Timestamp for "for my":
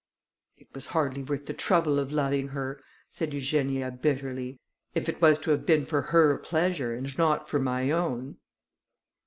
7.47-7.91